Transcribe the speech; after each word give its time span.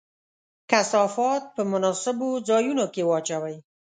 کثافات 0.71 1.43
په 1.55 1.61
مناسبو 1.71 2.29
ځایونو 2.49 2.85
کې 2.93 3.01
واچوئ. 3.05 3.57